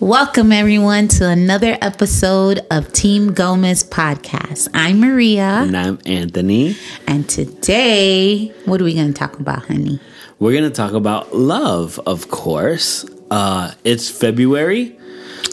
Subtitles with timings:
[0.00, 4.68] Welcome, everyone, to another episode of Team Gomez podcast.
[4.72, 5.42] I'm Maria.
[5.42, 6.76] And I'm Anthony.
[7.08, 9.98] And today, what are we going to talk about, honey?
[10.38, 13.06] We're going to talk about love, of course.
[13.28, 14.96] Uh, it's February.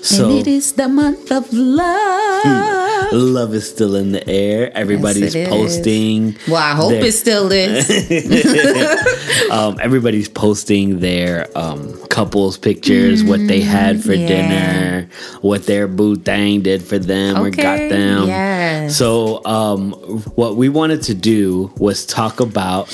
[0.01, 3.11] So, and it is the month of love.
[3.11, 4.71] love is still in the air.
[4.75, 6.35] Everybody's yes, posting.
[6.35, 6.47] Is.
[6.47, 7.89] Well, I hope their, it still is.
[9.51, 14.27] um, everybody's posting their um, couples pictures, mm, what they had for yeah.
[14.27, 15.09] dinner,
[15.41, 18.27] what their boo thing did for them okay, or got them.
[18.27, 18.97] Yes.
[18.97, 19.93] So, um,
[20.35, 22.93] what we wanted to do was talk about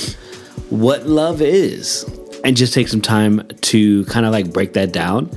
[0.70, 2.05] what love is
[2.44, 5.30] and just take some time to kind of like break that down.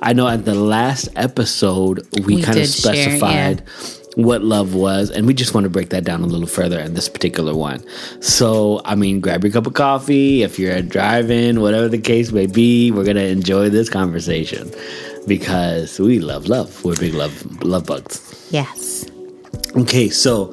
[0.00, 4.24] I know at the last episode we, we kind of specified share, yeah.
[4.24, 6.94] what love was, and we just want to break that down a little further in
[6.94, 7.84] this particular one.
[8.20, 12.46] So, I mean, grab your cup of coffee if you're driving, whatever the case may
[12.46, 12.90] be.
[12.90, 14.70] We're gonna enjoy this conversation
[15.26, 16.84] because we love love.
[16.84, 18.48] We're big love love bugs.
[18.50, 19.06] Yes.
[19.76, 20.52] Okay, so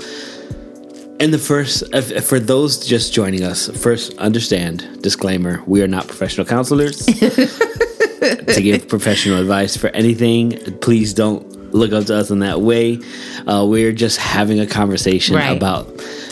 [1.20, 6.08] and the first, if, for those just joining us, first understand disclaimer: we are not
[6.08, 7.06] professional counselors.
[8.20, 13.00] to give professional advice for anything, please don't look up to us in that way.
[13.48, 15.56] Uh, we're just having a conversation right.
[15.56, 15.88] about,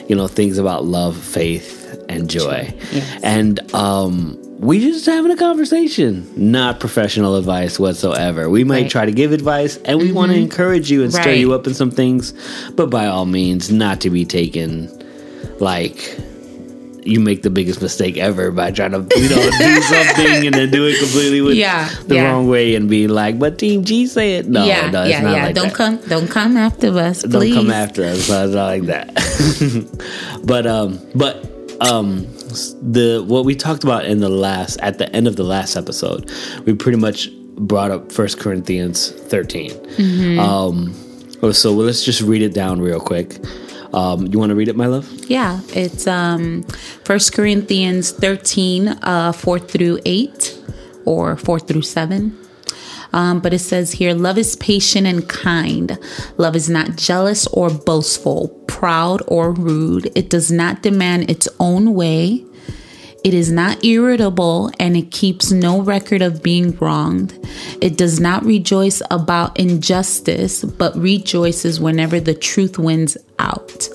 [0.08, 3.24] you know, things about love, faith, and joy, yes.
[3.24, 8.50] and um, we just having a conversation, not professional advice whatsoever.
[8.50, 8.92] We might right.
[8.92, 10.16] try to give advice and we mm-hmm.
[10.16, 11.22] want to encourage you and right.
[11.22, 12.34] stir you up in some things,
[12.72, 14.92] but by all means, not to be taken
[15.60, 16.20] like
[17.04, 20.70] you make the biggest mistake ever by trying to you know do something and then
[20.70, 22.24] do it completely with yeah, the yeah.
[22.24, 24.50] wrong way and be like, but Team G said.
[24.50, 25.46] No, yeah, no, it's yeah, not yeah.
[25.46, 25.76] Like don't that.
[25.76, 27.22] come, don't come after us.
[27.22, 27.54] Please.
[27.54, 28.28] Don't come after us.
[28.28, 30.42] It's not like that.
[30.44, 31.50] but um, but
[31.82, 32.28] um
[32.82, 36.32] the what we talked about in the last at the end of the last episode
[36.66, 40.40] we pretty much brought up first corinthians 13 mm-hmm.
[40.40, 40.94] um
[41.54, 43.40] so let's just read it down real quick
[43.94, 45.10] um, you want to read it, my love?
[45.30, 46.64] Yeah, it's um,
[47.06, 50.64] 1 Corinthians 13, uh, 4 through 8,
[51.06, 52.38] or 4 through 7.
[53.14, 55.98] Um, but it says here, love is patient and kind.
[56.38, 60.12] Love is not jealous or boastful, proud or rude.
[60.16, 62.46] It does not demand its own way.
[63.24, 67.34] It is not irritable and it keeps no record of being wronged.
[67.82, 73.90] It does not rejoice about injustice, but rejoices whenever the truth wins out.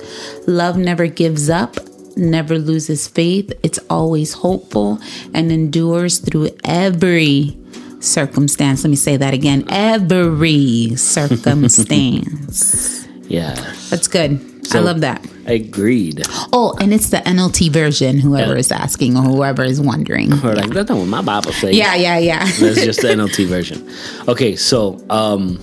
[0.47, 1.77] Love never gives up,
[2.16, 3.53] never loses faith.
[3.62, 4.99] It's always hopeful
[5.33, 7.56] and endures through every
[8.00, 8.84] circumstance.
[8.84, 13.06] Let me say that again every circumstance.
[13.28, 13.54] yeah.
[13.89, 14.66] That's good.
[14.66, 15.25] So, I love that.
[15.47, 16.22] Agreed.
[16.53, 18.58] Oh, and it's the NLT version, whoever yeah.
[18.58, 20.32] is asking or whoever is wondering.
[20.32, 21.76] Or like, that's not what my Bible says.
[21.76, 22.38] Yeah, yeah, yeah.
[22.60, 23.88] That's just the NLT version.
[24.28, 25.58] Okay, so um,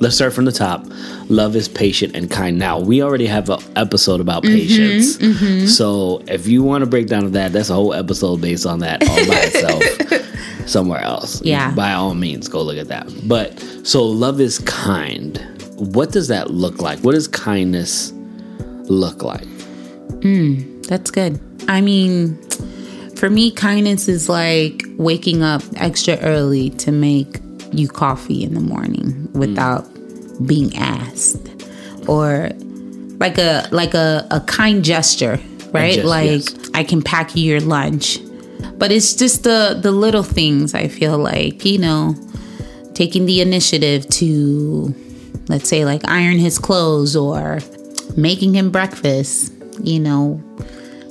[0.00, 0.84] let's start from the top.
[1.28, 2.58] Love is patient and kind.
[2.58, 5.18] Now, we already have an episode about mm-hmm, patience.
[5.18, 5.66] Mm-hmm.
[5.66, 9.06] So if you want to break down that, that's a whole episode based on that
[9.06, 10.24] all by itself.
[10.66, 11.42] somewhere else.
[11.42, 11.74] Yeah.
[11.74, 13.12] By all means, go look at that.
[13.26, 15.38] But so love is kind.
[15.76, 16.98] What does that look like?
[17.00, 18.12] What is kindness
[18.88, 19.46] look like?
[20.20, 21.40] Mm, that's good.
[21.68, 22.36] I mean,
[23.16, 27.40] for me, kindness is like waking up extra early to make
[27.72, 30.46] you coffee in the morning without mm.
[30.46, 31.48] being asked,
[32.08, 32.50] or
[33.18, 35.40] like a like a, a kind gesture,
[35.72, 35.94] right?
[35.94, 36.70] Just, like yes.
[36.74, 38.18] I can pack you your lunch
[38.78, 42.14] but it's just the the little things I feel like, you know,
[42.94, 44.94] taking the initiative to
[45.48, 47.60] let's say like iron his clothes or
[48.16, 49.52] making him breakfast,
[49.82, 50.42] you know,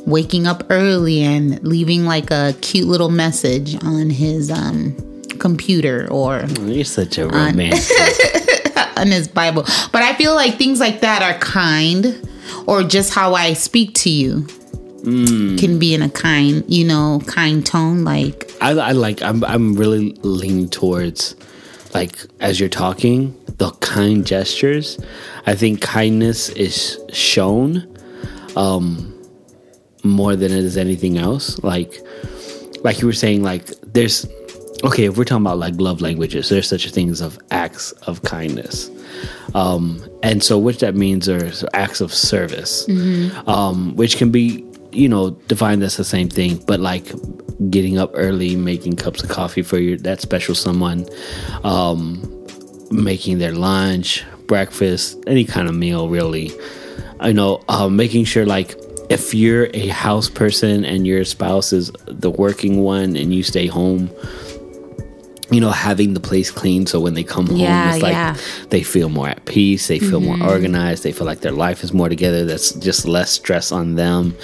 [0.06, 4.96] waking up early and leaving like a cute little message on his um
[5.40, 10.80] computer or you're such a romantic on, on his bible but i feel like things
[10.80, 12.28] like that are kind
[12.66, 14.48] or just how i speak to you
[15.08, 15.58] mm.
[15.58, 18.04] can be in a kind, you know, kind tone.
[18.04, 19.22] Like I, I like.
[19.22, 21.36] I'm I'm really leaning towards
[21.94, 25.00] like as you're talking the kind gestures.
[25.46, 27.98] I think kindness is shown
[28.56, 29.14] um,
[30.04, 31.58] more than it is anything else.
[31.64, 32.00] Like
[32.84, 34.28] like you were saying, like there's
[34.84, 37.94] okay if we're talking about like love languages there's such a thing as of acts
[38.04, 38.92] of kindness
[39.56, 43.50] um, and so which that means are acts of service mm-hmm.
[43.50, 47.12] um, which can be you know, define this the same thing, but like
[47.70, 51.08] getting up early, making cups of coffee for your that special someone,
[51.64, 52.22] um,
[52.92, 56.52] making their lunch, breakfast, any kind of meal, really.
[57.20, 58.76] I know, uh, making sure like
[59.10, 63.68] if you're a house person and your spouse is the working one and you stay
[63.68, 64.10] home,
[65.52, 68.34] you know, having the place clean so when they come home, Yeah, it's like yeah.
[68.34, 68.70] Mm-hmm.
[68.70, 71.94] they feel more at peace, they feel more organized, they feel like their life is
[71.94, 74.36] more together, that's just less stress on them.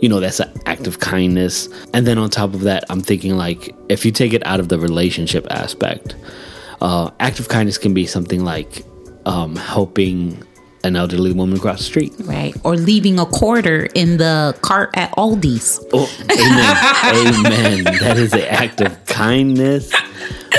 [0.00, 1.68] You know, that's an act of kindness.
[1.92, 4.68] And then on top of that, I'm thinking like if you take it out of
[4.68, 6.14] the relationship aspect,
[6.80, 8.84] uh, act of kindness can be something like
[9.26, 10.42] um, helping
[10.84, 12.12] an elderly woman across the street.
[12.20, 12.54] Right.
[12.62, 15.80] Or leaving a quarter in the cart at Aldi's.
[15.94, 17.84] Oh, amen.
[17.84, 17.98] amen.
[18.00, 19.90] That is an act of kindness.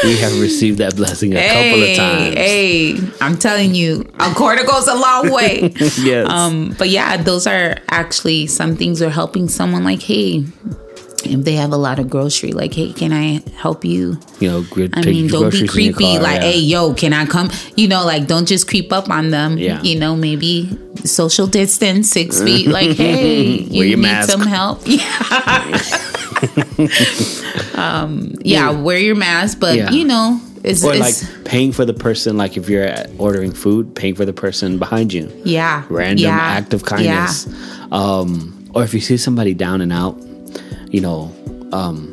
[0.05, 2.35] We have received that blessing a couple of times.
[2.35, 5.73] Hey, I'm telling you, a quarter goes a long way.
[6.05, 6.29] Yes.
[6.29, 10.43] um, but yeah, those are actually some things are helping someone like, hey,
[11.23, 14.19] if they have a lot of grocery, like, hey, can I help you?
[14.39, 16.13] you know, gr- I mean, don't be groceries in your creepy.
[16.15, 16.51] car, like, yeah.
[16.51, 17.49] hey, yo, can I come?
[17.75, 19.57] You know, like, don't just creep up on them.
[19.57, 19.81] Yeah.
[19.81, 22.67] You know, maybe social distance, six feet.
[22.67, 24.29] Like, hey, you need mask.
[24.29, 24.81] some help.
[24.85, 26.11] Yeah.
[27.75, 29.91] um, yeah, wear your mask, but Yeah.
[29.91, 33.95] you know, it's, Or it's like paying for the person, like if you're ordering food,
[33.95, 35.31] paying for the person behind you.
[35.45, 37.47] yeah, Random yeah, act of kindness.
[37.91, 40.17] Um, or if you see somebody down and out,
[40.89, 41.31] you know,
[41.71, 42.11] um,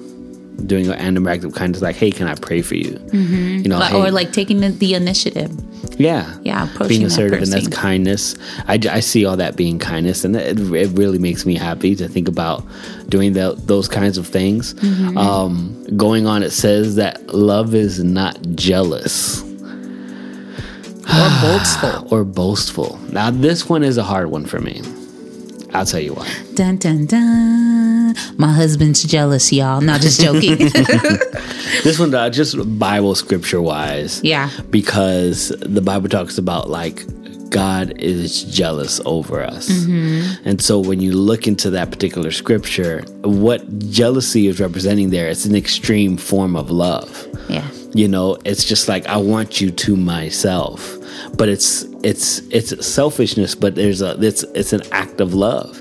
[0.67, 2.93] doing an random act of kindness, like, hey, can I pray for you?
[2.93, 3.63] Mm-hmm.
[3.63, 5.51] You know, Like- hey, or like taking the, the initiative.
[5.99, 6.37] Yeah.
[6.43, 8.35] Yeah, approaching being that assertive, and that's kindness.
[8.67, 12.09] I, I see all that being kindness, and it, it really makes me happy to
[12.09, 12.65] think about
[13.09, 14.75] doing the, those kinds of things.
[14.75, 15.19] Mm-hmm.
[15.19, 19.43] Um, going on, it says that love is not jealous
[21.13, 22.09] or boastful.
[22.11, 22.99] or boastful.
[23.11, 24.81] Now, this one is a hard one for me.
[25.75, 26.29] I'll tell you why.
[26.55, 27.72] Dun dun dun.
[28.39, 29.81] My husband's jealous, y'all.
[29.81, 30.59] Not just joking.
[31.85, 34.21] This one, uh, just Bible scripture wise.
[34.23, 34.51] Yeah.
[34.71, 37.03] Because the Bible talks about like
[37.51, 39.69] God is jealous over us.
[39.87, 45.45] And so when you look into that particular scripture, what jealousy is representing there, it's
[45.45, 47.27] an extreme form of love.
[47.49, 47.69] yeah.
[47.95, 50.99] You know, it's just like I want you to myself.
[51.37, 55.81] But it's it's it's selfishness, but there's a it's it's an act of love.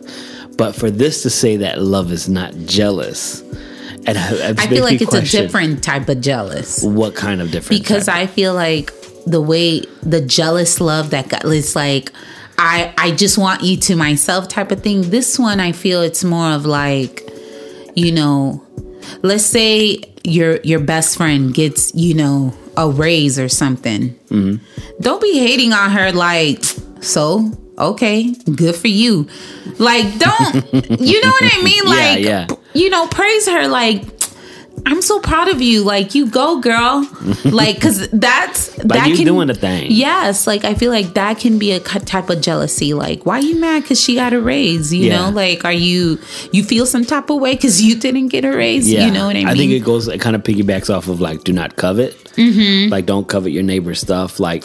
[0.62, 3.42] But for this to say that love is not jealous,
[4.06, 6.84] and I, I feel like it's a different type of jealous.
[6.84, 7.82] What kind of difference?
[7.82, 8.92] because I feel like
[9.26, 12.12] the way the jealous love that got it's like
[12.60, 15.10] I I just want you to myself type of thing.
[15.10, 17.28] This one I feel it's more of like
[17.96, 18.64] you know,
[19.24, 24.12] let's say your your best friend gets you know a raise or something.
[24.30, 24.64] Mm-hmm.
[25.02, 26.64] Don't be hating on her like
[27.02, 27.52] so.
[27.82, 29.28] Okay, good for you.
[29.78, 31.86] Like, don't you know what I mean?
[31.86, 32.48] Like, yeah.
[32.74, 33.68] you know, praise her.
[33.68, 34.04] Like,
[34.86, 35.84] I'm so proud of you.
[35.84, 37.08] Like, you go, girl.
[37.46, 39.88] like, cause that's that you can doing a thing.
[39.92, 42.94] Yes, like I feel like that can be a type of jealousy.
[42.94, 44.92] Like, why are you mad because she got a raise?
[44.94, 45.18] You Yeah.
[45.26, 46.20] know, like, are you
[46.52, 48.92] you feel some type of way because you didn't get a raise?
[48.92, 49.48] You know what I mean?
[49.48, 52.16] I think it goes, it kind of piggybacks off of like, do not covet.
[52.36, 52.92] Mm-hmm.
[52.92, 54.40] Like, don't covet your neighbor's stuff.
[54.40, 54.64] Like,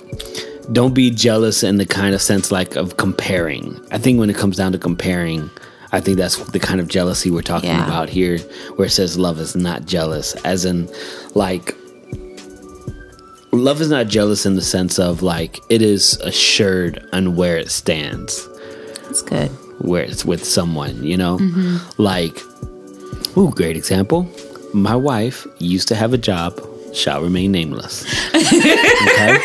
[0.73, 3.81] don't be jealous in the kind of sense like of comparing.
[3.93, 5.49] I think when it comes down to comparing,
[5.93, 7.87] I think that's the kind of jealousy we're talking Yeah.
[7.87, 8.39] about here,
[8.77, 10.89] where it says love is not jealous, as in
[11.35, 11.75] like.
[13.53, 17.71] Love is not jealous in the sense of like it is assured on where it
[17.71, 18.47] stands
[19.05, 19.49] That's good.
[19.79, 21.39] where it's with someone, you know?
[21.39, 21.79] Mm-hmm.
[22.03, 22.39] Like,
[23.39, 24.29] ooh, great example.
[24.75, 26.61] My wife used to have a job,
[26.93, 28.05] shall remain nameless.
[28.35, 29.39] okay?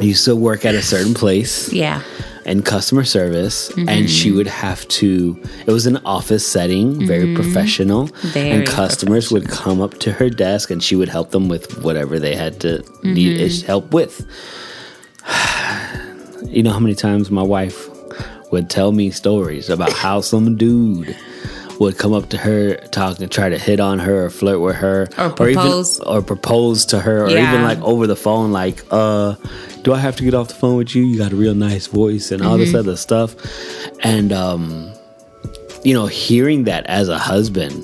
[0.00, 2.02] Used to work at a certain place Yeah.
[2.44, 3.88] in customer service, Mm-hmm.
[3.88, 8.06] and she would have to, it was an office setting, very professional.
[8.08, 8.28] Mm-hmm.
[8.28, 11.82] Very and customers would come up to her desk and she would help them with
[11.82, 13.66] whatever they had to need Mm-hmm.
[13.66, 14.24] help with.
[16.46, 17.88] you know how many times my wife
[18.52, 21.14] would tell me stories about how some dude
[21.78, 24.74] would come up to her, talk and try to hit on her or flirt with
[24.76, 26.00] her, Or propose.
[26.00, 29.36] even or propose to her, or even like over the phone, like, uh,
[29.88, 31.02] do I have to get off the phone with you?
[31.02, 32.60] You got a real nice voice and all Mm-hmm.
[32.60, 33.34] this other stuff,
[34.04, 34.92] and um,
[35.82, 37.82] you know, hearing that as a husband,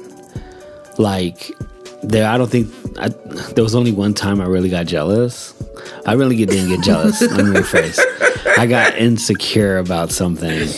[0.98, 1.50] like
[2.02, 3.08] there, I don't think I,
[3.54, 5.54] there was only one time I really got jealous.
[6.04, 7.22] I really didn't get jealous.
[7.36, 7.98] Let me rephrase.
[8.58, 10.68] I got insecure about something.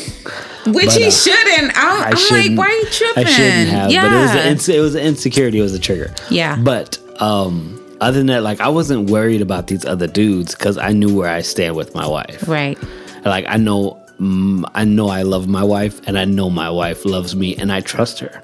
[0.73, 1.73] Which But, he uh, shouldn't.
[1.76, 2.50] I'm, I I'm shouldn't.
[2.50, 3.26] like, why are you tripping?
[3.26, 4.02] I shouldn't have, yeah.
[4.02, 5.59] but it was an it was an insecurity.
[5.59, 6.14] It was a trigger.
[6.30, 6.56] Yeah.
[6.62, 10.92] But um, other than that, like I wasn't worried about these other dudes because I
[10.92, 12.46] knew where I stand with my wife.
[12.48, 12.78] right.
[13.24, 17.04] Like I know, mm, I know I love my wife, and I know my wife
[17.04, 18.42] loves me, and I trust her.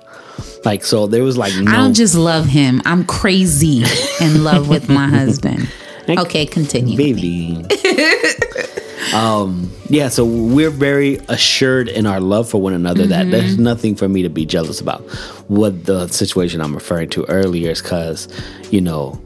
[0.64, 1.70] Like so, there was like no.
[1.70, 2.82] I don't just love him.
[2.84, 3.84] I'm crazy
[4.20, 5.70] in love with my husband.
[6.08, 6.96] Okay, continue.
[6.96, 7.64] baby.
[9.14, 13.94] um, yeah, so we're very assured in our love for one another that there's nothing
[13.94, 15.00] for me to be jealous about.
[15.48, 18.28] What the situation I'm referring to earlier is because,
[18.70, 19.20] you know,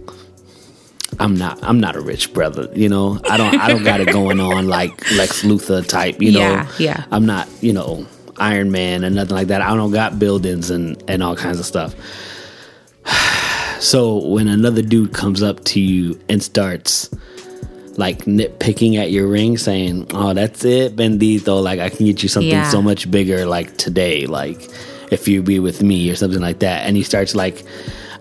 [1.19, 3.21] I'm not I'm not a rich brother, you know.
[3.29, 6.41] I don't I don't got it going on like Lex Luthor type, you know.
[6.41, 7.05] Yeah, yeah.
[7.11, 8.07] I'm not, you know,
[8.39, 9.63] Iron Man and nothing like that.
[9.63, 11.95] I don't got buildings and and all kinds of stuff.
[13.79, 17.11] So when another dude comes up to you and starts
[17.99, 21.63] like nitpicking at your ring, saying, "Oh, that's it, Bendito.
[21.63, 22.71] Like I can get you something Yeah.
[22.71, 24.71] so much bigger, like today, like
[25.11, 27.65] if you be with me or something like that," and he starts like.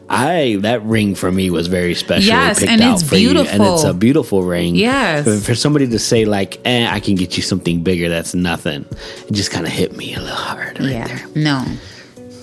[0.10, 2.28] I that ring for me was very special.
[2.28, 4.76] Yes, and out it's for you, and it's a beautiful ring.
[4.76, 5.26] Yes.
[5.26, 8.86] for, for somebody to say like, "Eh, I can get you something bigger," that's nothing.
[9.28, 11.08] It just kind of hit me a little hard right yeah.
[11.08, 11.66] there No.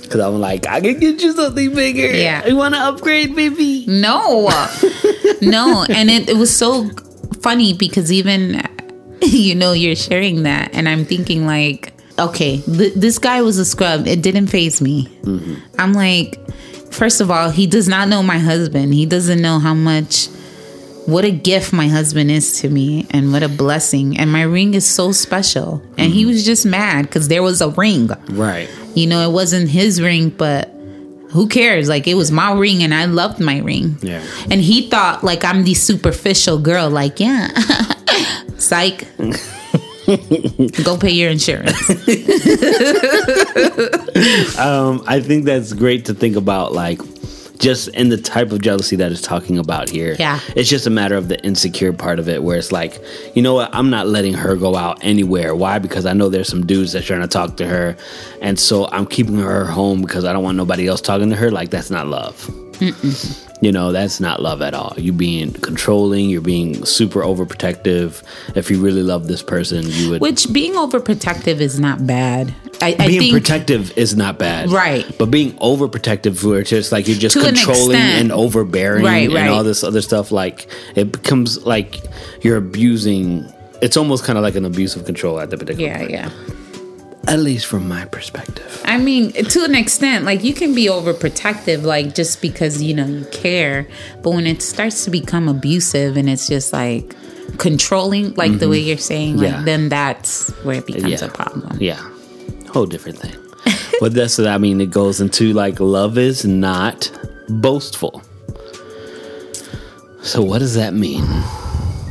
[0.02, 2.12] because I'm like, I can get you something bigger.
[2.12, 2.46] Yeah.
[2.46, 3.86] you want to upgrade, baby?
[3.86, 4.48] No.
[5.40, 5.86] no.
[5.88, 6.90] And it, it was so
[7.40, 8.60] funny because even,
[9.22, 10.74] you know, you're sharing that.
[10.74, 14.06] And I'm thinking, like, okay, th- this guy was a scrub.
[14.06, 15.08] It didn't phase me.
[15.78, 16.38] I'm like,
[16.92, 18.94] first of all, he does not know my husband.
[18.94, 20.28] He doesn't know how much.
[21.06, 24.16] What a gift my husband is to me, and what a blessing.
[24.18, 25.82] And my ring is so special.
[25.98, 26.30] And he mm-hmm.
[26.30, 28.08] was just mad because there was a ring.
[28.30, 28.70] Right.
[28.94, 30.72] You know, it wasn't his ring, but
[31.30, 31.88] who cares?
[31.88, 33.96] Like it was my ring and I loved my ring.
[34.00, 34.22] Yeah.
[34.50, 37.48] And he thought like I'm the superficial girl, like, yeah.
[38.58, 39.08] Psych.
[40.84, 41.72] Go pay your insurance.
[44.58, 47.00] Um, I think that's great to think about, like,
[47.58, 50.16] just in the type of jealousy that is talking about here.
[50.18, 50.40] Yeah.
[50.56, 53.00] It's just a matter of the insecure part of it, where it's like,
[53.34, 55.54] you know what, I'm not letting her go out anywhere.
[55.54, 55.78] Why?
[55.78, 57.96] Because I know there's some dudes that's trying to talk to her.
[58.40, 61.50] And so I'm keeping her home because I don't want nobody else talking to her.
[61.50, 62.48] Like, that's not love.
[63.60, 64.92] You know, that's not love at all.
[64.96, 68.22] You being controlling, you're being super overprotective.
[68.56, 70.20] If you really love this person, you would.
[70.20, 72.52] Which being overprotective is not bad.
[72.80, 75.06] I, I being think protective is not bad, Right.
[75.16, 78.20] But being overprotective, where it's just like you're just To controlling extent.
[78.22, 82.02] and overbearing Right, and all this other stuff, like it becomes like
[82.40, 83.46] you're abusing.
[83.80, 85.88] It's almost kind of like an abuse of control at the particular.
[85.88, 86.10] Yeah, point.
[86.10, 86.30] yeah.
[87.28, 88.82] At least from my perspective.
[88.84, 93.06] I mean, to an extent, like you can be overprotective, like just because you know
[93.06, 93.86] you care.
[94.22, 97.14] But when it starts to become abusive and it's just like
[97.58, 98.70] controlling, like the mm-hmm.
[98.70, 99.62] way you're saying, like Yeah.
[99.62, 101.26] then that's where it becomes Yeah.
[101.26, 101.78] a problem.
[101.80, 102.00] Yeah,
[102.70, 103.36] whole different thing.
[104.00, 104.80] but that's what I mean.
[104.80, 107.10] It goes into like love is not
[107.48, 108.20] boastful.
[110.22, 111.24] So what does that mean?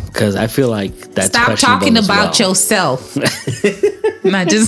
[0.08, 2.50] Because I feel like that's Stop talking about well.
[2.50, 3.18] yourself.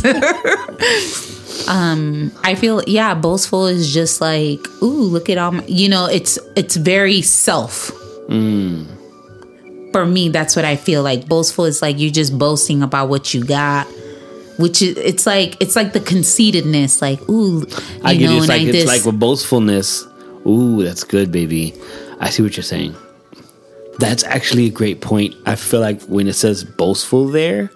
[1.67, 5.63] Um, I feel yeah, boastful is just like, ooh, look at all my.
[5.65, 7.91] You know, it's it's very self.
[8.27, 8.87] Mm.
[9.91, 11.27] For me, that's what I feel like.
[11.27, 13.87] Boastful is like you're just boasting about what you got.
[14.57, 17.67] Which is, it's like it's like the conceitedness, like ooh, you
[18.03, 18.37] I get know, it.
[18.37, 18.87] It's and like I it's this.
[18.87, 20.05] like with boastfulness.
[20.45, 21.73] Ooh, that's good, baby.
[22.19, 22.95] I see what you're saying.
[23.99, 25.35] That's actually a great point.
[25.45, 27.71] I feel like when it says boastful there,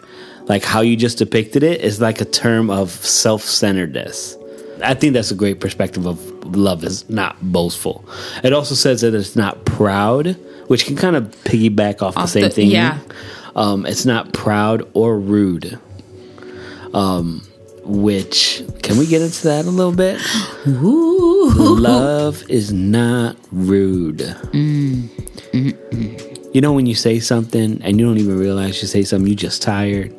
[0.48, 4.38] like how you just depicted it is like a term of self-centeredness.
[4.84, 6.20] I think that's a great perspective of
[6.56, 8.06] love is not boastful.
[8.44, 10.38] It also says that it's not proud,
[10.68, 12.70] which can kind of piggyback off, the same the- thing.
[12.72, 13.00] yeah.
[13.56, 15.80] Um, it's not proud or rude.
[16.94, 17.42] Um,
[17.84, 20.22] which can we get into that a little bit?
[20.66, 24.22] Love is not rude.
[26.54, 29.36] You know when you say something and you don't even realize you say something, you
[29.36, 30.14] just tired.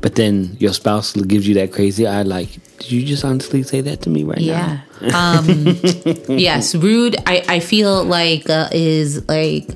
[0.00, 3.80] But then your spouse gives you that crazy eye, like, did you just honestly say
[3.82, 4.80] that to me right Yeah.
[5.00, 5.38] now?
[5.38, 5.46] Um,
[6.28, 7.16] yes, rude.
[7.26, 9.68] I, I feel like uh, is like,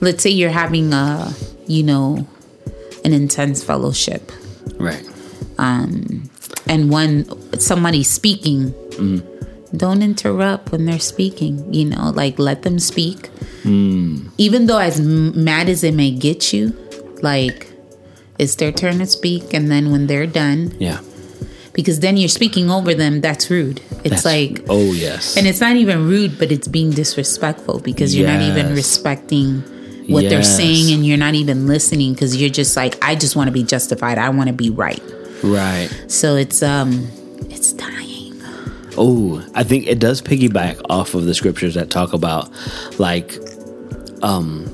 [0.00, 1.32] let's say you're having a,
[1.66, 2.26] you know,
[3.04, 4.30] an intense fellowship,
[4.78, 5.04] Right.
[5.58, 6.30] Um,
[6.68, 7.26] and when
[7.58, 8.72] somebody's speaking,
[9.76, 11.72] don't interrupt when they're speaking.
[11.72, 13.28] You know, like let them speak.
[13.64, 16.74] Even though as mad as it may get you,
[17.22, 17.70] like
[18.40, 21.00] it's their turn to speak, and then when they're done, Yeah.
[21.72, 23.20] because then you're speaking over them.
[23.20, 23.80] That's rude.
[24.04, 25.36] It's That's- like oh yes.
[25.36, 29.62] And it's not even rude, but it's being disrespectful because you're not even respecting
[30.08, 33.46] what they're saying and you're not even listening because you're just like, I just want
[33.48, 34.18] to be justified.
[34.18, 35.00] I want to be right.
[35.44, 35.88] right.
[36.08, 37.08] So it's um
[37.48, 38.34] it's dying.
[38.98, 42.50] Oh, I think it does piggyback off of the scriptures that talk about
[42.98, 43.38] like
[44.22, 44.66] um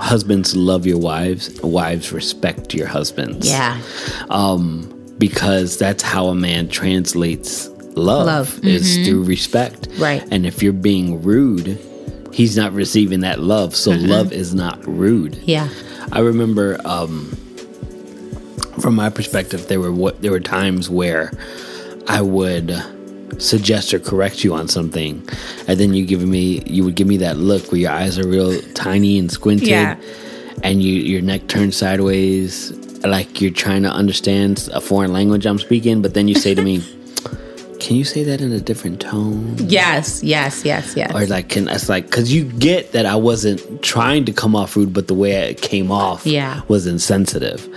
[0.00, 3.48] husbands love your wives, wives respect your husbands.
[3.48, 3.80] Yeah.
[4.30, 9.88] Um, because that's how a man translates love, Love, is through respect.
[9.98, 10.22] Right.
[10.30, 11.80] And if you're being rude,
[12.32, 13.74] he's not receiving that love.
[13.74, 15.36] So love is not rude.
[15.36, 15.68] Yeah.
[16.12, 17.30] I remember um
[18.80, 21.32] from my perspective there were what there were times where
[22.08, 22.70] I would
[23.38, 25.26] suggest or correct you on something,
[25.68, 28.26] and then you give me you would give me that look where your eyes are
[28.26, 29.96] real tiny and squinted, Yeah.
[30.62, 32.72] and you your neck turns sideways,
[33.04, 36.62] like you're trying to understand a foreign language I'm speaking, but then you say to
[36.62, 36.82] me.
[37.78, 39.54] Can you say that in a different tone?
[39.68, 41.14] Yes, yes, yes, yes.
[41.14, 44.74] or like can it's like because you get that i wasn't trying to come off
[44.76, 46.62] rude but the way it came off Yeah.
[46.68, 47.68] was insensitive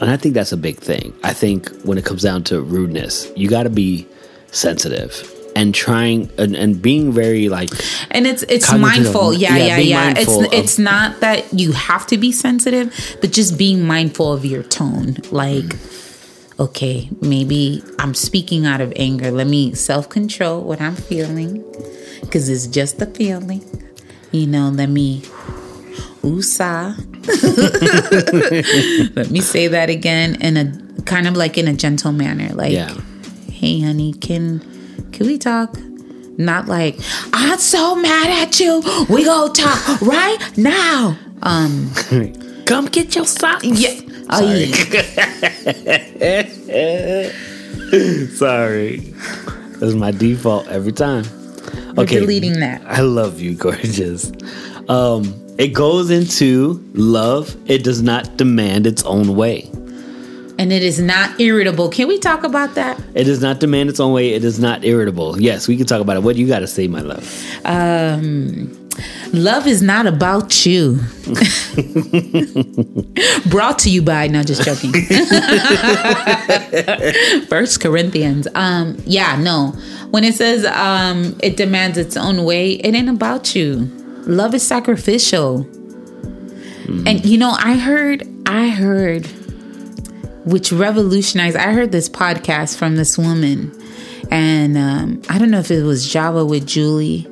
[0.00, 3.30] and i think that's a big thing i think when it comes down to rudeness
[3.36, 4.06] you got to be
[4.52, 7.70] sensitive and trying and, and being very like
[8.10, 9.32] and it's it's mindful.
[9.32, 13.32] yeah yeah, yeah yeah, it's of- it's not that you have to be sensitive but
[13.32, 15.16] just being mindful of your tone.
[15.30, 15.76] Like
[16.60, 19.30] okay maybe i'm speaking out of anger.
[19.30, 21.64] Let me self-control what i'm feeling
[22.20, 23.62] because it's just a feeling.
[24.30, 25.22] You know let me
[26.22, 26.94] Usa.
[29.16, 32.54] let me say that again in a kind of like in a gentle manner.
[32.54, 32.94] Like yeah
[33.62, 34.58] hey honey can
[35.12, 35.78] can we talk?
[36.36, 36.96] Not like
[37.32, 38.82] i'm so mad at you.
[39.08, 41.16] We go talk right now.
[41.42, 41.92] Um
[42.66, 43.64] come get your socks.
[43.64, 44.00] Yeah.
[44.30, 44.66] Oh yeah.
[48.34, 48.96] Sorry.
[49.78, 51.24] That's my default every time.
[51.94, 52.82] We're deleting that.
[52.84, 54.32] I love you, gorgeous.
[54.88, 57.54] Um, it goes into love.
[57.70, 59.70] It does not demand its own way.
[60.62, 61.88] And it is not irritable.
[61.88, 62.96] Can we talk about that?
[63.14, 64.32] It does not demand its own way.
[64.32, 65.40] It is not irritable.
[65.42, 66.22] Yes, we can talk about it.
[66.22, 67.28] What do you got to say, my love?
[67.64, 68.70] um
[69.32, 71.00] love is not about you.
[73.50, 74.92] Brought to you by no just joking.
[77.48, 78.46] First corinthians.
[78.54, 79.72] Um yeah no.
[80.12, 83.90] When it says um it demands its own way it ain't about you.
[84.26, 85.66] Love is sacrificial.
[87.06, 89.26] And you know i heard i heard
[90.44, 93.72] which revolutionized i heard this podcast from this woman
[94.30, 97.26] and um i don't know if it was java with julie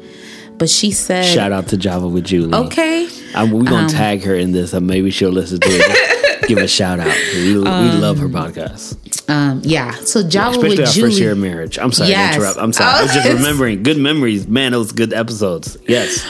[0.59, 2.53] but she said Shout out to Java with Julie.
[2.55, 4.75] okay Um, we're going Um, to tag her in this.
[4.75, 6.43] And maybe she'll listen to it.
[6.49, 7.17] Give a shout out.
[7.35, 8.99] We, we love her podcast.
[9.31, 11.79] um yeah so java Especially with our julie first year of marriage.
[11.79, 12.35] I'm sorry Yes.
[12.35, 12.59] to interrupt.
[12.59, 12.91] I'm sorry.
[12.99, 14.47] I was just Oh, remembering good memories.
[14.49, 15.79] Man, those good episodes.
[15.89, 16.23] Yes.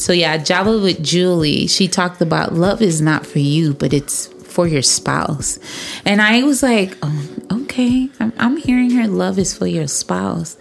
[0.00, 4.28] So yeah, Java with Julie, she talked about love is not for you, but it's
[4.58, 5.60] for your spouse.
[6.04, 7.28] And I was like, oh,
[7.62, 10.56] okay, I'm, I'm hearing her love is for your spouse.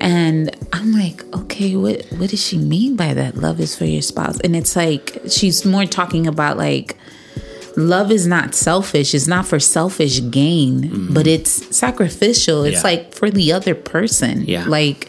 [0.00, 3.36] And I'm like, okay, what what does she mean by that?
[3.36, 4.40] Love is for your spouse.
[4.40, 6.96] And it's like she's more talking about like
[7.76, 9.14] love is not selfish.
[9.14, 12.64] It's not for selfish gain, but it's sacrificial.
[12.64, 12.86] It's Mm-hmm.
[12.88, 13.02] Yeah.
[13.02, 14.42] like for the other person.
[14.44, 14.64] Yeah.
[14.66, 15.08] Like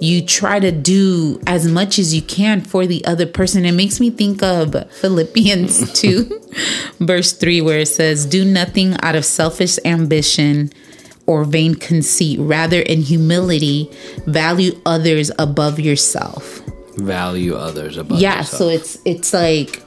[0.00, 3.64] you try to do as much as you can for the other person.
[3.64, 6.50] It makes me think of Philippians 2,
[7.00, 10.70] verse 3, where it says, Do nothing out of selfish ambition
[11.26, 12.38] or vain conceit.
[12.40, 13.90] Rather, in humility,
[14.26, 16.60] value others above yourself.
[16.96, 18.22] Value others above yourself.
[18.22, 18.58] Yeah, yourself.
[18.58, 19.82] so it's it's like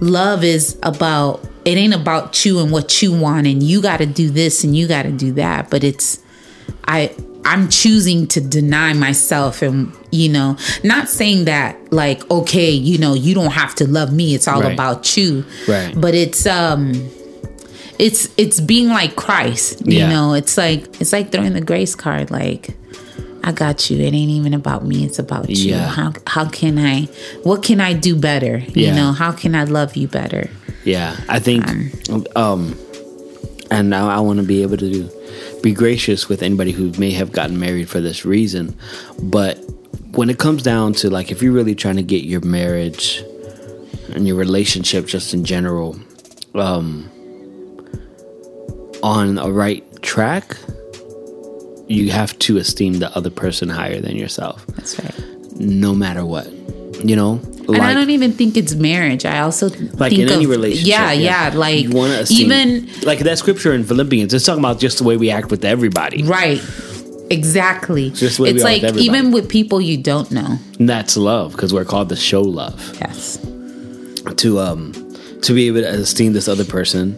[0.00, 4.06] love is about it ain't about you and what you want and you got to
[4.06, 6.22] do this and you got to do that, but it's
[6.86, 12.98] I I'm choosing to deny myself and you know, not saying that like okay, you
[12.98, 14.72] know, you don't have to love me, it's all Right.
[14.72, 15.44] about you.
[15.68, 15.92] Right.
[15.96, 16.92] But it's um
[17.98, 20.34] it's it's being like Christ, you know.
[20.34, 22.74] It's like it's like throwing the grace card like
[23.44, 23.98] I got you.
[23.98, 25.04] It ain't even about me.
[25.04, 25.72] It's about you.
[25.72, 25.88] Yeah.
[25.88, 27.02] How how can I?
[27.42, 28.58] What can I do better?
[28.74, 30.48] You know, how can I love you better?
[30.84, 31.64] Yeah, I think,
[32.36, 32.76] um,
[33.70, 35.08] and now I want to be able to do,
[35.62, 38.76] be gracious with anybody who may have gotten married for this reason.
[39.22, 39.56] But
[40.12, 43.22] when it comes down to like, if you're really trying to get your marriage
[44.14, 45.98] and your relationship just in general,
[46.54, 47.08] um,
[49.02, 50.56] on a right track,
[51.88, 55.14] you have to esteem the other person higher than yourself, That's right.
[55.56, 56.46] no matter what.
[57.04, 59.24] You know, and I don't even think it's marriage.
[59.24, 60.88] I also like think in of, any relationship.
[60.88, 61.52] Yeah, yeah.
[61.54, 64.32] like want to even like that scripture in Philippians.
[64.34, 66.22] It's talking about just the way we act with everybody.
[66.22, 66.60] right.
[67.30, 68.10] Exactly.
[68.10, 69.06] Just it's with like everybody.
[69.06, 70.58] even with people you don't know.
[70.78, 73.38] And that's love because we're called to show love Yes.
[74.36, 74.92] to um
[75.40, 77.16] to be able to esteem this other person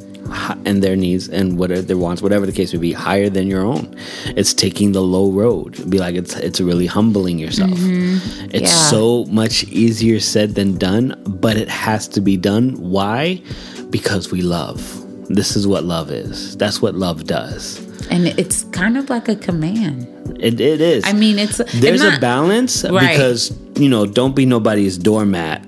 [0.65, 3.63] and their needs and whatever their wants, whatever the case may be, higher than your
[3.65, 3.95] own.
[4.37, 5.89] It's taking the low road.
[5.91, 7.71] Be like it's it's really humbling yourself.
[7.73, 8.57] It's Mm-hmm.
[8.65, 8.67] Yeah.
[8.67, 12.75] so much easier said than done, but it has to be done.
[12.81, 13.43] Why?
[13.91, 14.81] Because we love.
[15.29, 16.57] This is what love is.
[16.57, 17.79] That's what love does.
[18.11, 20.07] And it's kind of like a command.
[20.39, 21.05] It, it is.
[21.07, 23.11] I mean, it's there's it's a balance Right.
[23.11, 25.65] because you know don't be nobody's doormat.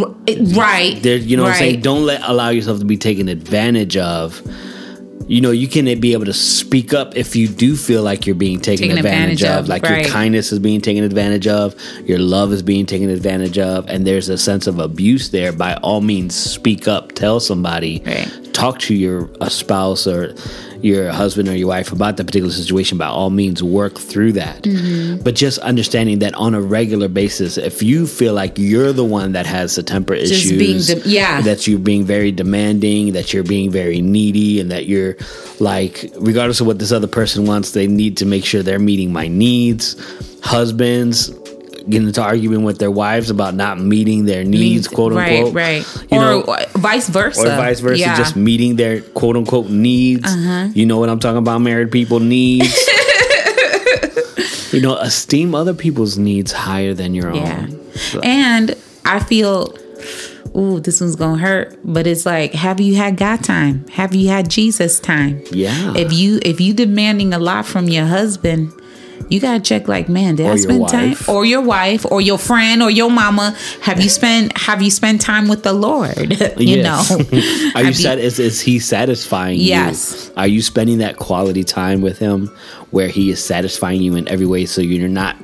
[0.00, 1.02] Right.
[1.02, 1.80] There, you know what I'm saying.
[1.80, 4.42] Don't let allow yourself to be taken advantage of
[5.26, 8.34] you know, you can be able to speak up if you do feel like you're
[8.34, 10.02] being taken, Taken advantage, advantage of, of, like right.
[10.02, 14.06] your kindness is being taken advantage of, your love is being taken advantage of, and
[14.06, 15.52] there's a sense of abuse there.
[15.52, 18.43] By all means, speak up, tell somebody, Right.
[18.54, 20.34] Talk to your a spouse or
[20.80, 22.98] your husband or your wife about that particular situation.
[22.98, 24.62] By all means, work through that.
[24.62, 25.22] Mm-hmm.
[25.22, 29.32] But just understanding that on a regular basis, if you feel like you're the one
[29.32, 31.40] that has the temper Just issues, being de- yeah.
[31.42, 35.16] that you're being very demanding, that you're being very needy, and that you're
[35.58, 39.12] like, regardless of what this other person wants, they need to make sure they're meeting
[39.12, 39.96] my needs.
[40.42, 41.30] Husbands
[41.88, 45.54] getting into arguing with their wives about not meeting their needs, quote unquote.
[45.54, 46.02] Right, right.
[46.10, 47.42] You or know, vice versa.
[47.42, 48.12] or vice versa, Yeah.
[48.12, 48.22] Uh-huh.
[48.22, 50.34] just meeting their quote unquote needs.
[50.76, 51.58] You know what I'm talking about?
[51.58, 52.74] Married people needs.
[54.72, 57.36] you know, esteem other people's needs higher than your own.
[57.36, 57.66] Yeah.
[58.14, 58.20] own.
[58.24, 59.76] And I feel,
[60.56, 63.86] ooh, this one's gonna hurt, but it's like, have you had God time?
[63.88, 65.42] Have you had Jesus time?
[65.52, 65.94] Yeah.
[65.96, 68.72] If you if you demanding a lot from your husband,
[69.28, 71.16] you gotta check like, man, did Or I spend time?
[71.28, 73.56] Or your wife, or your friend, or your mama?
[73.82, 76.16] Have you spent Have you spent time with the Lord?
[76.58, 77.10] you Yes.
[77.10, 77.16] know,
[77.74, 78.18] Are you Have sat?
[78.18, 80.26] Is, is he satisfying Yes.
[80.28, 80.34] you?
[80.36, 82.48] Are you spending that quality time with him
[82.90, 84.66] where he is satisfying you in every way?
[84.66, 85.36] So you're not.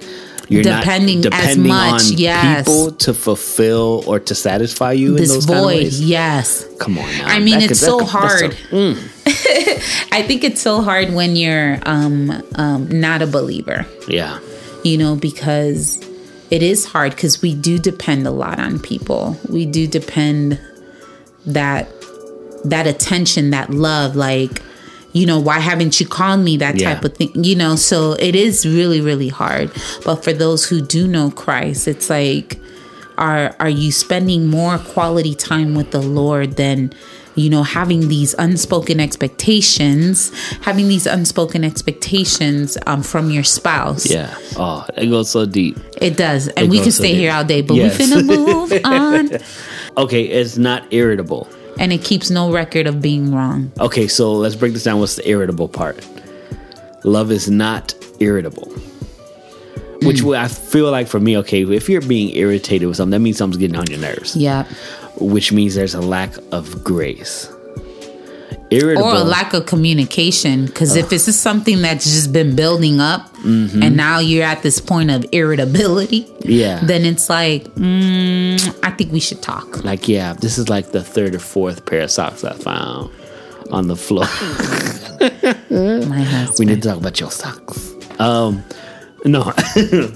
[0.48, 2.64] You're Depending not depending much, on yes.
[2.66, 6.02] people to fulfill or to satisfy you in this those kind of ways.
[6.02, 6.66] Yes.
[6.80, 7.26] Come on now.
[7.28, 8.56] I mean, That it's could- so could- hard.
[8.72, 8.96] a-
[10.12, 13.86] I think it's so hard when you're um, um, not a believer.
[14.08, 14.38] yeah.
[14.84, 16.00] you know, because
[16.50, 19.36] it is hard because we do depend a lot on people.
[19.48, 20.58] We do depend
[21.46, 21.88] that
[22.64, 24.60] that attention, that love, like,
[25.12, 26.56] you know, why haven't you called me?
[26.58, 26.94] That Yeah.
[26.94, 27.76] type of thing, you know.
[27.76, 29.70] So it is really, really hard.
[30.04, 32.60] But for those who do know Christ, it's like,
[33.16, 36.92] are are you spending more quality time with the Lord than
[37.36, 40.30] you know having these unspoken expectations
[40.62, 44.34] having these unspoken expectations um, from your spouse Yeah.
[44.56, 45.78] Oh, it goes so deep.
[46.00, 46.48] it does.
[46.48, 47.18] And It we can so stay deep.
[47.20, 47.98] here all day, but Yes.
[47.98, 49.30] we finna move on.
[50.04, 51.48] Okay, it's not irritable.
[51.78, 53.72] And it keeps no record of being wrong.
[53.80, 54.98] Okay, so let's break this down.
[55.00, 56.06] What's the irritable part?
[57.04, 58.70] Love is not irritable.
[60.02, 63.20] Which way I feel like for me, okay, if you're being irritated with something, that
[63.20, 64.34] means something's getting on your nerves.
[64.34, 64.64] Yeah.
[65.18, 67.48] Which means there's a lack of grace.
[68.72, 69.08] Irritable.
[69.08, 70.66] Or a lack of communication.
[70.66, 73.82] Because if this is something that's just been building up Mm-hmm.
[73.82, 76.78] and now you're at this point of irritability, Yeah.
[76.84, 79.82] then it's like, mm, I think we should talk.
[79.82, 83.10] like, yeah, this is like the third or fourth pair of socks I found
[83.72, 84.26] on the floor.
[85.70, 86.58] My husband.
[86.58, 87.94] we need to talk about your socks.
[88.20, 88.62] Um,
[89.24, 90.14] no, it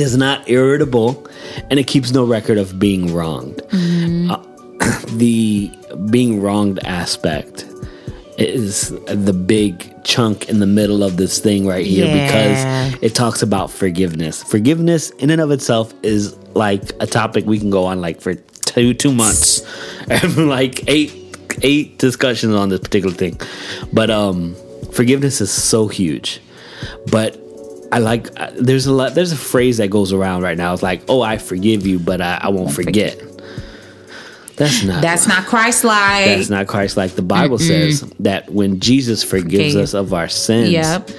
[0.00, 1.26] is not irritable,
[1.70, 3.60] and it keeps no record of being wronged.
[3.72, 4.42] Uh,
[5.12, 5.70] the
[6.10, 7.64] being wronged aspect
[8.38, 12.90] is the big chunk in the middle of this thing right here Yeah.
[12.90, 14.42] because it talks about forgiveness.
[14.42, 18.34] Forgiveness, in and of itself, is like a topic we can go on like for
[18.34, 19.62] two two months,
[20.10, 21.12] and like eight
[21.62, 23.40] eight discussions on this particular thing.
[23.92, 24.54] But um,
[24.92, 26.40] forgiveness is so huge.
[27.10, 27.40] But
[27.92, 30.72] I like uh, there's a lot there's a phrase that goes around right now.
[30.74, 33.20] It's like, oh, I forgive you, but I, I won't forget.
[34.56, 36.24] That's not That's not Christ like.
[36.26, 39.76] that's not Christ like the Bible says that when Jesus forgives Forgave.
[39.76, 41.10] us of our sins, Yep.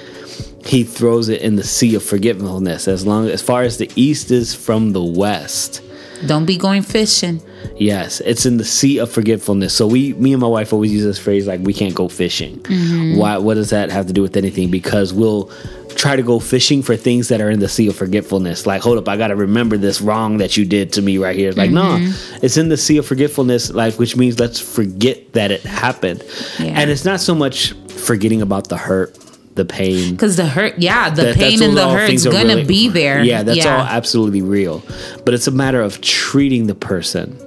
[0.66, 4.32] he throws it in the sea of forgiveness as long as far as the east
[4.32, 5.82] is from the west.
[6.26, 7.40] Don't be going fishing.
[7.76, 9.74] Yes, it's in the sea of forgetfulness.
[9.74, 12.58] So we, me and my wife, always use this phrase like we can't go fishing.
[12.60, 13.18] Mm-hmm.
[13.18, 13.38] Why?
[13.38, 14.70] What does that have to do with anything?
[14.70, 15.50] Because we'll
[15.94, 18.66] try to go fishing for things that are in the sea of forgetfulness.
[18.66, 21.36] Like, hold up, I got to remember this wrong that you did to me right
[21.36, 21.48] here.
[21.48, 22.44] It's like, no, mm-hmm.
[22.44, 23.72] it's in the sea of forgetfulness.
[23.72, 26.24] Like, which means let's forget that it happened.
[26.58, 26.80] Yeah.
[26.80, 29.18] And it's not so much forgetting about the hurt,
[29.54, 30.12] the pain.
[30.12, 32.88] Because the hurt, yeah, the That- pain and the hurt's things are gonna really- be
[32.88, 33.22] there.
[33.22, 34.82] Yeah, that's all absolutely real.
[35.24, 37.38] But it's a matter of treating the person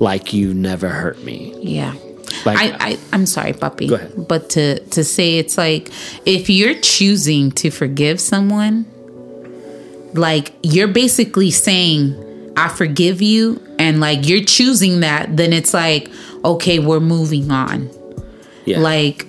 [0.00, 1.54] like you never hurt me.
[1.60, 1.94] Yeah.
[2.44, 3.88] Like- I, I, I'm sorry, puppy.
[3.88, 4.28] Go ahead.
[4.28, 5.90] But to, to say it's like
[6.26, 8.86] if you're choosing to forgive someone,
[10.14, 16.10] like you're basically saying, I forgive you, and like you're choosing that, then it's like,
[16.44, 17.90] okay, we're moving on.
[18.64, 18.80] Yeah.
[18.80, 19.26] Like,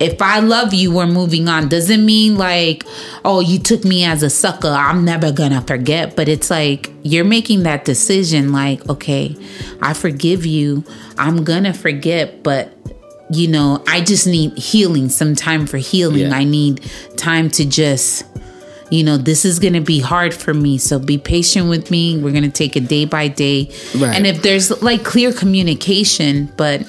[0.00, 1.68] if I love you, we're moving on.
[1.68, 2.84] Doesn't mean like,
[3.24, 4.68] oh, you took me as a sucker.
[4.68, 6.16] I'm never gonna forget.
[6.16, 8.52] But it's like you're making that decision.
[8.52, 9.36] Like, okay,
[9.80, 10.84] I forgive you.
[11.18, 12.72] I'm gonna forget, but
[13.30, 15.08] you know, I just need healing.
[15.08, 16.28] Some time for healing.
[16.28, 16.36] Yeah.
[16.36, 18.24] I need time to just.
[18.90, 20.76] You know, this is going to be hard for me.
[20.78, 22.18] So be patient with me.
[22.18, 23.72] We're going to take it day by day.
[23.96, 24.14] Right.
[24.14, 26.82] And if there's like clear communication, but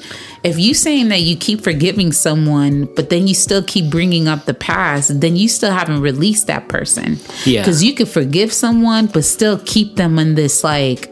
[0.45, 4.45] if you saying that you keep forgiving someone, but then you still keep bringing up
[4.45, 7.17] the past, then you still haven't released that person.
[7.45, 7.62] Yeah.
[7.62, 11.12] Because you could forgive someone, but still keep them in this like,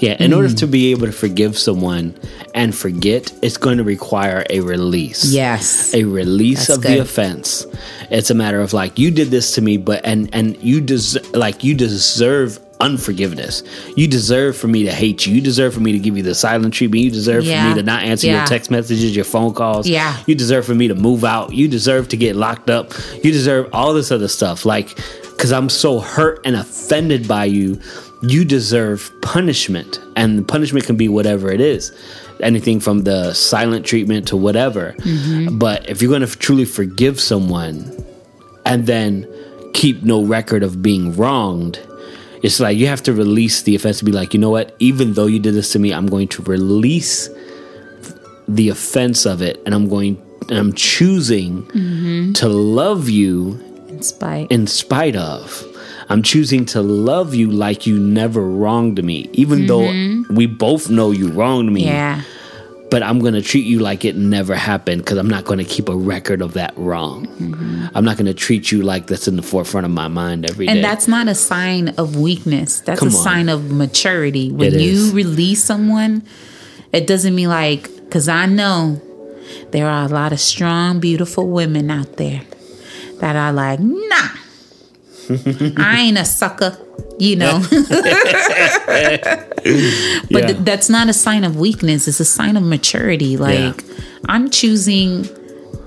[0.00, 0.36] Yeah, in Mm.
[0.36, 2.14] order to be able to forgive someone
[2.56, 5.24] and forget, it's going to require a release.
[5.26, 6.96] yes, A release That's of good.
[6.96, 7.66] the offense.
[8.10, 11.20] It's a matter of like you did this to me, but and and you des-
[11.34, 13.62] like you deserve unforgiveness.
[13.96, 15.34] You deserve for me to hate you.
[15.34, 17.02] You deserve for me to give you the silent treatment.
[17.04, 18.38] You deserve for me to not answer Yeah.
[18.38, 19.88] your text messages, your phone calls.
[19.88, 20.16] Yeah.
[20.26, 21.54] You deserve for me to move out.
[21.54, 22.92] You deserve to get locked up.
[23.22, 24.66] You deserve all this other stuff.
[24.66, 24.96] Like,
[25.30, 27.80] because I'm so hurt and offended by you,
[28.22, 29.98] you deserve punishment.
[30.16, 31.92] And the punishment can be whatever it is
[32.42, 34.94] anything from the silent treatment to whatever.
[34.98, 35.58] Mm-hmm.
[35.58, 38.04] But if you're going to truly forgive someone
[38.66, 39.28] and then
[39.74, 41.78] keep no record of being wronged,
[42.42, 44.74] it's like you have to release the offense to be like, you know what?
[44.78, 47.28] Even though you did this to me, I'm going to release
[48.48, 52.32] the offense of it and I'm going and I'm choosing mm-hmm.
[52.32, 54.50] to love you in spite.
[54.50, 55.64] in spite of.
[56.08, 60.34] I'm choosing to love you like you never wronged me, even though mm-hmm.
[60.34, 61.84] we both know you wronged me.
[61.84, 62.22] yeah,
[62.92, 65.64] But I'm going to treat you like it never happened because I'm not going to
[65.64, 67.26] keep a record of that wrong.
[67.26, 67.86] Mm-hmm.
[67.94, 70.66] I'm not going to treat you like that's in the forefront of my mind every
[70.66, 70.72] day.
[70.72, 72.80] and that's not a sign of weakness.
[72.80, 73.24] That's Come a on.
[73.24, 74.52] sign of maturity.
[74.52, 75.12] When It you is.
[75.14, 76.22] release someone,
[76.92, 79.00] it doesn't mean like because I know
[79.70, 82.42] there are a lot of strong, beautiful women out there
[83.20, 84.28] that are like, nah.
[85.78, 86.76] I ain't a sucker,
[87.22, 87.60] you know.
[87.70, 90.46] but Yeah.
[90.46, 92.08] th- that's not a sign of weakness.
[92.08, 93.36] It's a sign of maturity.
[93.36, 93.82] Like
[94.28, 95.28] I'm choosing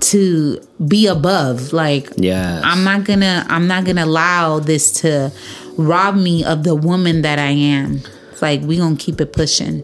[0.00, 1.72] to be above.
[1.72, 2.62] Like Yes.
[2.64, 5.32] I'm not gonna I'm not gonna allow this to
[5.76, 8.00] rob me of the woman that I am.
[8.32, 9.82] It's like we gonna keep it pushing.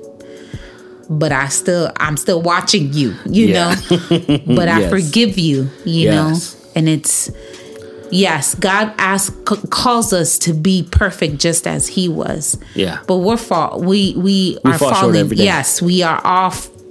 [1.10, 3.74] But I still I'm still watching you, you Yeah.
[3.90, 3.98] know.
[4.56, 4.90] But I Yes.
[4.90, 6.14] forgive you, you Yes.
[6.14, 6.58] know.
[6.74, 7.30] And it's
[8.12, 9.34] yes, God asks
[9.70, 12.58] calls us to be perfect just as he was.
[12.74, 13.00] Yeah.
[13.06, 15.32] But we're fall we we, We are falling.
[15.32, 16.50] Yes, we are all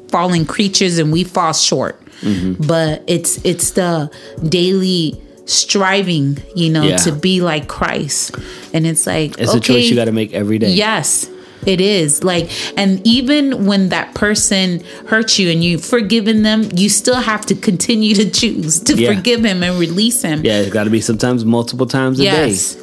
[0.10, 2.04] falling creatures and we fall short.
[2.22, 2.68] Mm-hmm.
[2.68, 4.12] But it's it's the
[4.48, 6.98] daily striving, you know, Yeah.
[6.98, 8.36] to be like Christ.
[8.74, 10.72] And it's like it's okay, a choice you got to make every day.
[10.74, 11.28] Yes,
[11.66, 12.24] it is.
[12.24, 17.46] Like, and even when that person hurts you and you've forgiven them, you still have
[17.48, 19.14] to continue to choose to Yeah.
[19.14, 20.42] forgive him and release him.
[20.44, 22.76] Yeah, it's got to be sometimes multiple times a Yes.
[22.76, 22.82] day.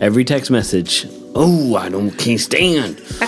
[0.00, 1.06] Every text message.
[1.36, 3.00] Oh, I don't can't stand.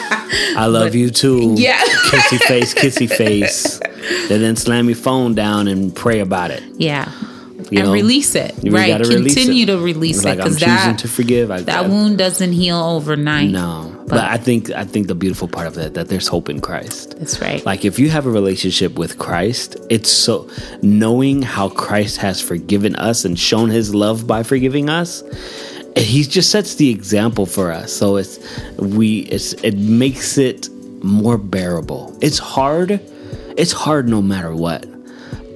[0.57, 1.55] I love you too.
[1.57, 1.79] Yeah.
[2.11, 3.81] kissy face, kissy face.
[4.31, 6.62] And then slam your phone down and pray about it.
[6.77, 7.11] Yeah.
[7.70, 7.92] You and know?
[7.94, 8.55] release it.
[8.62, 9.00] You right.
[9.02, 9.66] Continue it.
[9.66, 11.50] to release it because that to forgive.
[11.50, 13.50] I, that I- wound doesn't heal overnight.
[13.50, 16.48] No, but, But- I think I think the beautiful part of that that there's hope
[16.48, 17.16] in Christ.
[17.18, 17.64] That's right.
[17.66, 20.48] Like if you have a relationship with Christ, it's so
[20.83, 25.22] knowing how Christ has forgiven us and shown his love by forgiving us.
[25.96, 27.92] He just sets the example for us.
[27.92, 28.38] So it's
[28.79, 30.68] we it's it makes it
[31.02, 32.16] more bearable.
[32.20, 33.00] It's hard.
[33.57, 34.85] It's hard no matter what.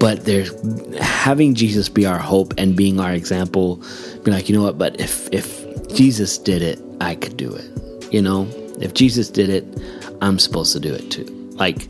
[0.01, 0.51] But there's
[0.99, 3.77] having Jesus be our hope and being our example,
[4.25, 8.13] be like, you know what, but if if Jesus did it, I could do it.
[8.13, 8.49] You know?
[8.81, 9.65] If Jesus did it,
[10.23, 11.25] I'm supposed to do it too.
[11.53, 11.87] Like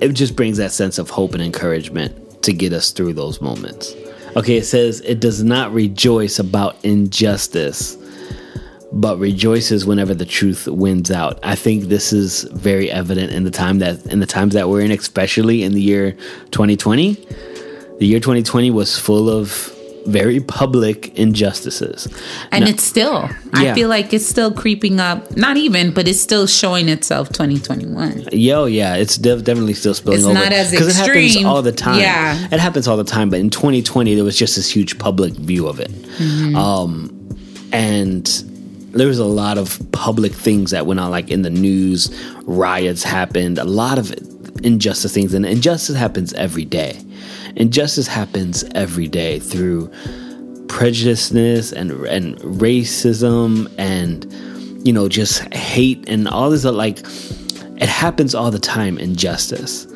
[0.00, 3.94] it just brings that sense of hope and encouragement to get us through those moments.
[4.36, 7.96] Okay, it says it does not rejoice about injustice,
[8.96, 11.38] but rejoices whenever the truth wins out.
[11.42, 14.82] I think this is very evident in the time that in the times that we're
[14.82, 16.12] in, especially in the year
[16.52, 17.14] 2020.
[17.98, 19.70] The year 2020 was full of
[20.06, 22.06] very public injustices.
[22.52, 23.72] and No- it's still, Yeah.
[23.72, 25.34] I feel like it's still creeping up.
[25.36, 28.28] Not even, but it's still showing itself 2021.
[28.32, 30.34] Yo, yeah, it's de- definitely still spilling It's over.
[30.34, 32.00] not as 'Cause it happens all the time.
[32.00, 32.36] Yeah.
[32.52, 33.30] it happens all the time.
[33.30, 36.54] But in 2020, there was just this huge public view of it, Mm-hmm.
[36.56, 37.10] um,
[37.72, 38.44] and
[38.94, 42.10] there was a lot of public things that went on, like in the news.
[42.44, 43.58] Riots happened.
[43.58, 44.12] A lot of
[44.62, 47.00] injustice things, and injustice happens every day.
[47.56, 49.88] Injustice happens every day through
[50.66, 54.26] prejudiceness and and racism and
[54.86, 57.00] you know just hate and all this like
[57.76, 59.86] it happens all the time injustice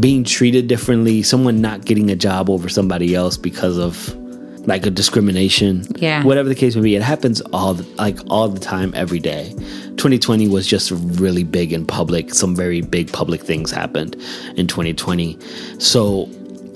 [0.00, 4.16] being treated differently someone not getting a job over somebody else because of
[4.66, 5.86] like a discrimination.
[5.96, 6.24] Yeah.
[6.24, 9.52] whatever the case may be it happens all the, like all the time every day.
[9.96, 12.34] 2020 was just really big in public.
[12.34, 14.14] Some very big public things happened
[14.56, 15.38] in 2020
[15.78, 16.28] so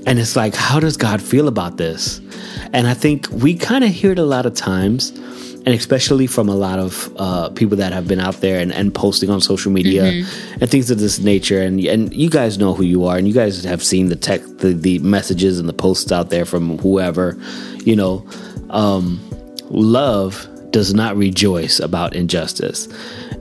[0.06, 2.20] and it's like how does god feel about this?
[2.72, 5.12] And i think we kind of hear it a lot of times
[5.66, 8.94] and especially from a lot of uh, people that have been out there and, and
[8.94, 10.04] posting on social media
[10.60, 11.60] and things of this nature.
[11.60, 14.40] And and you guys know who you are, and you guys have seen the tech,
[14.58, 17.36] the, the messages and the posts out there from whoever.
[17.84, 18.26] You know,
[18.70, 19.20] um,
[19.68, 22.88] love does not rejoice about injustice.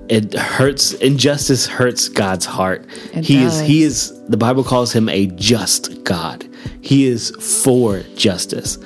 [0.09, 0.93] It hurts.
[0.93, 2.85] Injustice hurts God's heart.
[3.13, 3.59] It he is.
[3.59, 4.19] He is.
[4.27, 6.45] The Bible calls him a just God.
[6.81, 7.31] He is
[7.63, 8.77] for justice.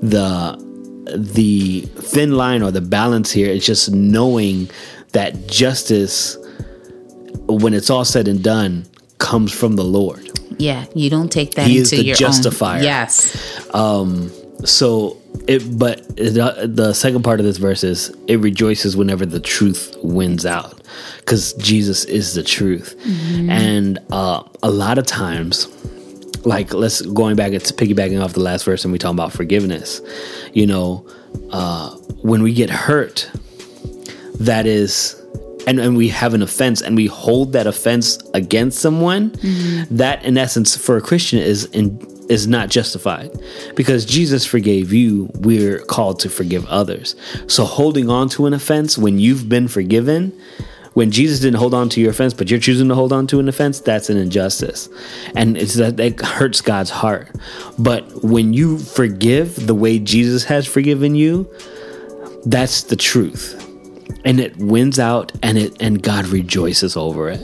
[0.00, 0.67] The
[1.16, 4.70] the thin line or the balance here is just knowing
[5.12, 6.36] that justice,
[7.46, 8.84] when it's all said and done,
[9.18, 10.30] comes from the Lord.
[10.58, 12.78] Yeah, you don't take that He is the justifier.
[12.78, 12.84] own.
[12.84, 13.36] Yes.
[14.64, 15.16] So
[15.46, 16.34] it, but it,
[16.76, 20.82] the second part of this verse is it rejoices whenever the truth wins out,
[21.18, 22.96] because Jesus is the truth,
[23.48, 25.68] and uh, a lot of times,
[26.44, 30.00] like let's going back, it's piggybacking off the last verse, and we talking about forgiveness.
[30.52, 31.06] You know,
[31.50, 31.90] uh,
[32.22, 33.30] when we get hurt,
[34.40, 35.14] that is.
[35.66, 39.32] And, and we have an offense and we hold that offense against someone
[39.90, 41.98] that in essence for a christian is in,
[42.30, 43.30] is not justified
[43.76, 47.16] because jesus forgave you we're called to forgive others
[47.48, 50.32] so holding on to an offense when you've been forgiven
[50.98, 53.38] when jesus didn't hold on to your offense but you're choosing to hold on to
[53.38, 54.88] an offense that's an injustice.
[55.36, 57.28] And it's that it hurts god's heart.
[57.78, 61.48] But when you forgive the way jesus has forgiven you
[62.46, 63.64] that's the truth.
[64.24, 67.40] And it wins out and it and God rejoices over it.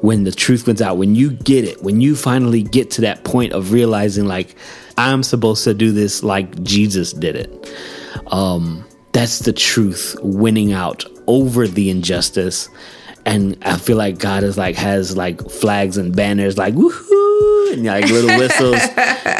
[0.00, 3.22] When the truth wins out when you get it when you finally get to that
[3.22, 4.56] point of realizing like
[4.96, 7.74] I'm supposed to do this like Jesus did it.
[8.28, 12.68] Um that's the truth winning out over the injustice.
[13.24, 17.84] And I feel like God is like has like flags and banners like woohoo and
[17.84, 18.82] like little whistles.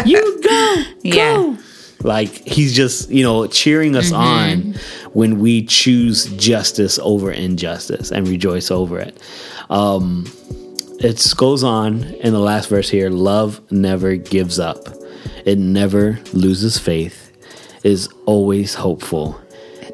[0.07, 1.35] You go Yeah.
[1.37, 1.59] go
[2.03, 4.75] like he's just, you know, cheering us on
[5.13, 9.19] when we choose justice over injustice and rejoice over it.
[9.71, 10.25] Um,
[11.01, 13.11] it goes on in the last verse here.
[13.11, 14.89] Love never gives up,
[15.47, 17.33] it never loses faith,
[17.85, 19.41] is always hopeful,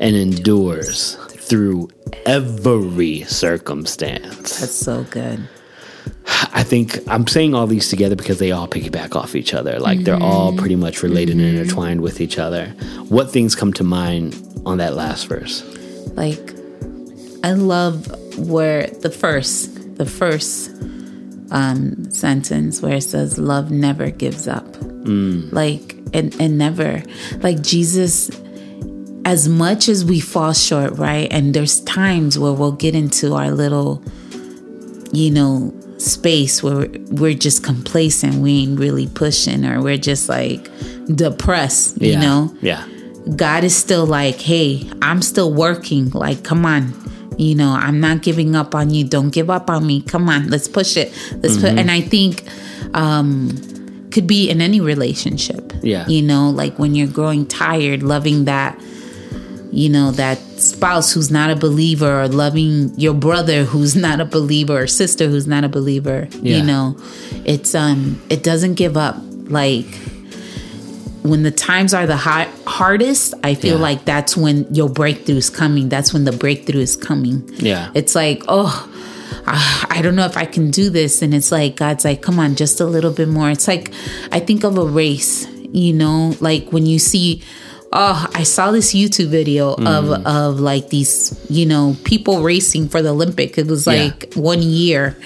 [0.00, 1.88] and endures through
[2.26, 4.60] every circumstance.
[4.60, 5.48] That's so good.
[6.52, 9.78] I think I'm saying all these together because they all piggyback off each other.
[9.78, 10.24] Like they're mm-hmm.
[10.24, 11.58] all pretty much related and mm-hmm.
[11.58, 12.66] intertwined with each other.
[13.08, 15.62] What things come to mind on that last verse?
[16.14, 16.54] Like,
[17.44, 20.70] I love where the first, the first
[21.50, 25.52] um, sentence where it says, "Love never gives up." Mm.
[25.52, 27.02] Like, and and never,
[27.38, 28.30] like Jesus.
[29.30, 31.28] As much as we fall short, right?
[31.30, 34.02] And there's times where we'll get into our little,
[35.12, 38.34] you know, space where we're just complacent.
[38.36, 40.68] We ain't really pushing, or we're just like
[41.14, 42.02] depressed.
[42.02, 42.20] You yeah.
[42.20, 42.84] know, Yeah.
[43.36, 46.10] God is still like, hey, I'm still working.
[46.10, 46.92] Like, come on.
[47.38, 49.04] You know, I'm not giving up on you.
[49.04, 50.02] Don't give up on me.
[50.02, 51.12] Come on, let's push it.
[51.42, 52.42] Let's put and I think
[52.94, 53.50] um
[54.10, 55.72] could be in any relationship.
[55.82, 56.06] Yeah.
[56.08, 58.78] You know, like when you're growing tired, loving that,
[59.72, 64.24] you know, that spouse who's not a believer or loving your brother who's not a
[64.24, 66.28] believer or sister who's not a believer.
[66.42, 66.56] Yeah.
[66.58, 66.96] You know,
[67.44, 69.16] it's um it doesn't give up.
[69.44, 69.86] Like
[71.22, 73.82] when the times are the hard, hardest, I feel Yeah.
[73.82, 75.88] like that's when your breakthrough is coming.
[75.88, 77.48] That's when the breakthrough is coming.
[77.58, 77.90] Yeah.
[77.94, 78.88] It's like, oh,
[79.46, 81.20] I don't know if I can do this.
[81.22, 83.50] And it's like, God's like, come on, just a little bit more.
[83.50, 83.92] It's like,
[84.32, 87.42] I think of a race, you know, like when you see,
[87.92, 90.24] oh, I saw this YouTube video of, mm.
[90.26, 93.58] of like these, you know, people racing for the Olympic.
[93.58, 94.04] It was Yeah.
[94.04, 95.16] like one year.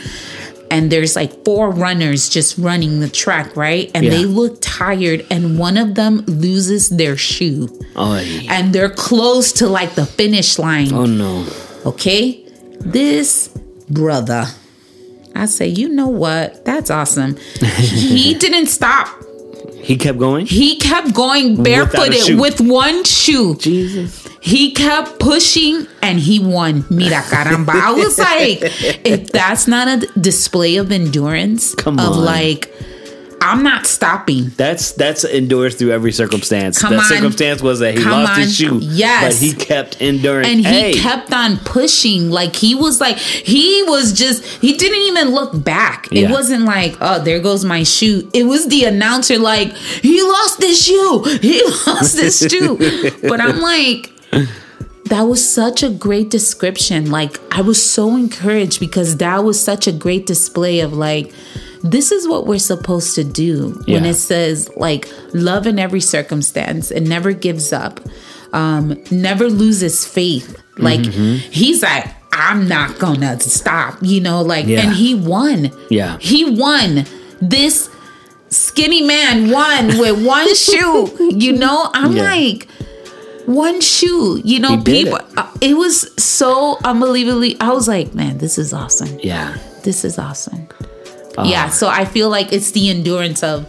[0.71, 3.91] And there's like four runners just running the track, right?
[3.95, 4.11] And Yeah.
[4.11, 7.69] they look tired, and one of them loses their shoe.
[7.95, 8.53] Oh, yeah.
[8.59, 10.93] And they're close to like the finish line.
[10.93, 11.47] oh no.
[11.87, 12.41] Okay?
[12.81, 13.51] This
[13.89, 14.47] brother,
[15.37, 16.65] I say, you know what?
[16.65, 17.37] That's awesome.
[17.61, 19.07] he didn't stop.
[19.85, 20.47] He kept going?
[20.47, 23.57] He kept going barefooted with one shoe.
[23.57, 24.27] Jesus.
[24.41, 26.85] He kept pushing and he won.
[26.91, 27.71] Mira caramba.
[27.71, 28.59] I was like,
[29.05, 32.73] if that's not a display of endurance, Come of like,
[33.41, 34.51] I'm not stopping.
[34.57, 36.81] That's that's endures through every circumstance.
[36.81, 37.05] Come the on.
[37.05, 38.79] circumstance was that he lost his shoe.
[38.81, 39.35] Yes.
[39.41, 40.47] But he kept enduring.
[40.47, 45.01] and he Hey, kept on pushing like he was like he was just he didn't
[45.03, 46.31] even look back it Yeah.
[46.33, 50.81] wasn't like oh there goes my shoe it was the announcer like he lost his
[50.85, 52.77] shoe he lost his shoe
[53.29, 54.11] but i'm like
[55.07, 59.87] that was such a great description like i was so encouraged because that was such
[59.87, 61.33] a great display of like
[61.85, 66.91] this is what we're supposed to do when it says like love in every circumstance
[66.91, 68.01] and never gives up
[68.55, 70.61] um, never loses faith.
[70.79, 74.81] Like he's like, I'm not gonna stop, you know, like, Yeah.
[74.83, 75.71] and he won.
[75.91, 76.19] Yeah.
[76.21, 77.05] He won.
[77.43, 77.91] This
[78.49, 81.91] skinny man won with one shoe, you know?
[81.95, 82.23] I'm Yeah.
[82.33, 82.69] like,
[83.47, 85.25] one shoe, you know, people, it.
[85.37, 89.19] uh, it was so unbelievably, I was like, man, this is awesome.
[89.21, 89.57] Yeah.
[89.83, 90.69] This is awesome.
[91.37, 91.49] Uh-huh.
[91.51, 93.67] Yeah, so I feel like it's the endurance of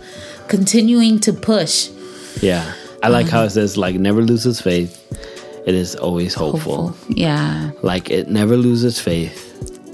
[0.48, 1.90] continuing to push.
[2.42, 2.74] Yeah.
[3.04, 5.02] I like how it says, like, never loses faith.
[5.66, 6.90] It is always hopeful.
[6.90, 7.16] Hopeful.
[7.16, 7.72] Yeah.
[7.82, 9.42] Like, it never loses faith.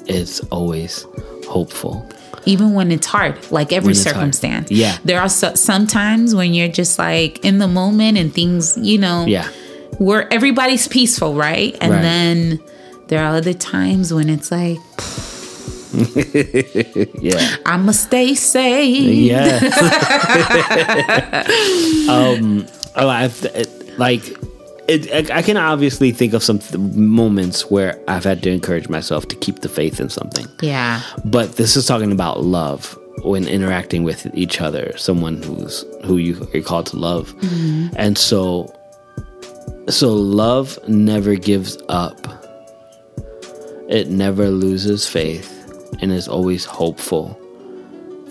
[0.07, 1.05] It's always
[1.47, 2.07] hopeful.
[2.45, 4.15] Even when it's hard, like every it's hard.
[4.15, 4.71] circumstance.
[4.71, 4.97] Yeah.
[5.05, 8.97] There are so, some times when you're just like in the moment and things, you
[8.97, 9.47] know, Yeah.
[9.99, 11.77] where everybody's peaceful, right?
[11.79, 12.01] And Right.
[12.01, 12.59] then
[13.07, 14.79] there are other times when it's like,
[17.21, 17.55] Yeah.
[17.65, 19.13] I'ma stay safe.
[19.13, 19.59] Yeah.
[22.09, 22.65] um,
[22.95, 23.43] oh, I've
[23.97, 24.23] like
[24.87, 25.29] it.
[25.31, 29.27] I, I can obviously think of some th- moments where I've had to encourage myself
[29.29, 30.45] to keep the faith in something.
[30.61, 31.01] Yeah.
[31.25, 36.47] But this is talking about love when interacting with each other, someone who's who you
[36.53, 37.33] are called to love,
[37.95, 38.73] and so
[39.89, 42.17] so love never gives up.
[43.89, 45.60] It never loses faith,
[45.99, 47.37] and is always hopeful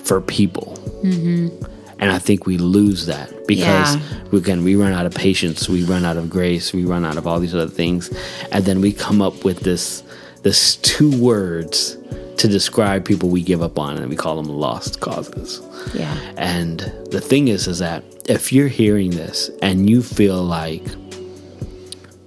[0.05, 0.77] for people.
[1.03, 4.01] And I think we lose that because Yeah.
[4.31, 7.17] we can we run out of patience, we run out of grace, we run out
[7.19, 8.11] of all these other things,
[8.53, 10.03] and then we come up with this
[10.43, 11.99] this two words
[12.39, 15.61] to describe people we give up on, and we call them lost causes.
[15.93, 16.17] Yeah.
[16.39, 16.81] And
[17.11, 20.83] the thing is, is that if you're hearing this and you feel like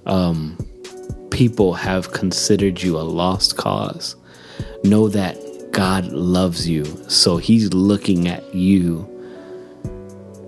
[0.06, 0.56] um,
[1.32, 4.16] people have considered you a lost cause,
[4.84, 5.38] know that
[5.72, 6.86] God loves you.
[7.10, 9.10] So He's looking at you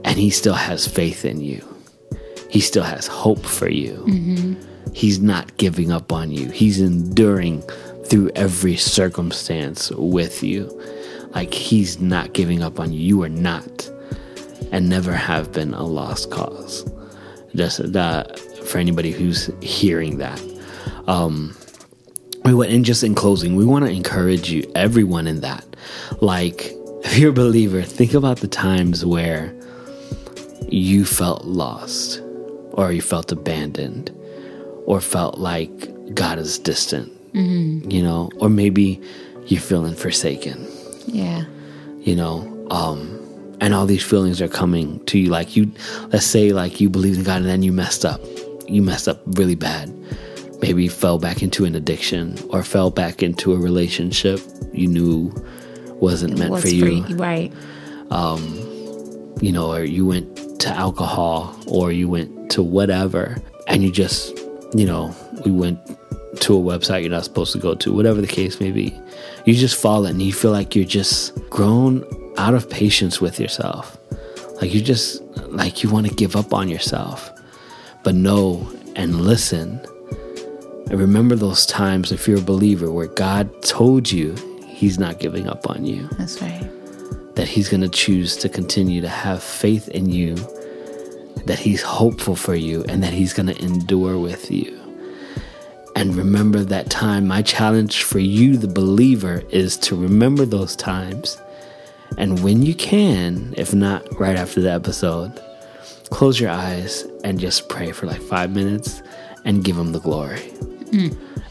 [0.04, 1.64] and He still has faith in you.
[2.50, 4.06] He still has hope for you.
[4.94, 6.50] He's not giving up on you.
[6.52, 7.64] He's enduring
[8.06, 10.70] through every circumstance with you.
[11.34, 13.00] Like he's not giving up on you.
[13.00, 13.92] You are not
[14.72, 16.90] and never have been a lost cause.
[17.56, 20.42] Just that for anybody who's hearing that.
[21.08, 21.56] Um
[22.46, 25.66] we want and just in closing, we want to encourage you, everyone in that.
[26.22, 26.72] Like
[27.04, 29.54] if you're a believer, think about the times where
[30.70, 32.22] you felt lost
[32.74, 34.12] or you felt abandoned
[34.86, 39.02] or felt like God is distant, you know, or maybe
[39.48, 40.68] you're feeling forsaken,
[41.08, 41.46] Yeah.
[42.00, 43.22] you know, um,
[43.62, 45.30] and all these feelings are coming to you.
[45.30, 45.72] Like you,
[46.12, 48.22] let's say, like you believed in God and then you messed up,
[48.68, 49.94] you messed up really bad.
[50.62, 54.40] Maybe fell back into an addiction or fell back into a relationship
[54.74, 55.34] you knew
[55.96, 57.52] wasn't meant What's for you Right.
[58.12, 58.44] Um,
[59.42, 63.38] you know, or you went to alcohol or you went to whatever
[63.68, 64.38] and you just,
[64.74, 65.80] you know, we went
[66.42, 68.98] to a website you're not supposed to go to, whatever the case may be.
[69.46, 72.06] You just fall in and you feel like you're just grown
[72.38, 73.98] out of patience with yourself.
[74.62, 77.32] Like you just, like you want to give up on yourself.
[78.04, 79.86] But know and listen.
[80.90, 85.48] And remember those times if you're a believer where God told you he's not giving
[85.48, 86.70] up on you That's right.
[87.36, 90.36] that he's going to choose to continue to have faith in you,
[91.46, 94.80] that he's hopeful for you, and that he's going to endure with you.
[95.96, 97.26] And remember that time.
[97.26, 101.42] My challenge for you, the believer, is to remember those times.
[102.18, 105.42] And when you can, if not right after the episode,
[106.10, 109.02] close your eyes and just pray for like five minutes
[109.46, 110.52] and give him the glory.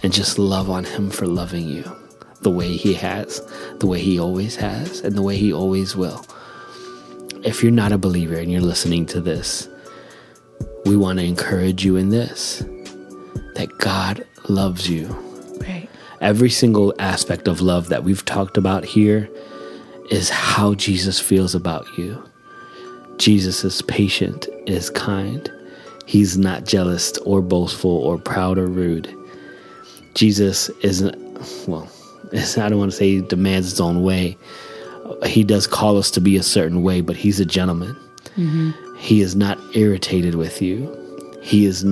[0.03, 1.85] And just love on him for loving you
[2.41, 3.41] the way he has,
[3.79, 6.25] the way he always has, and the way he always will.
[7.43, 9.69] If you're not a believer and you're listening to this,
[10.85, 12.63] we want to encourage you in this
[13.55, 15.07] that God loves you.
[15.61, 15.89] Right.
[16.21, 19.31] Every single aspect of love that we've talked about here
[20.11, 22.23] is how Jesus feels about you.
[23.17, 25.51] Jesus is patient, is kind.
[26.07, 29.15] He's not jealous or boastful or proud or rude.
[30.15, 31.17] Jesus isn't,
[31.69, 31.89] well,
[32.33, 34.37] I don't want to say he demands his own way.
[35.27, 37.95] He does call us to be a certain way, but he's a gentleman.
[38.37, 38.97] Mm-hmm.
[38.97, 40.91] He is not irritated with you.
[41.43, 41.85] He is,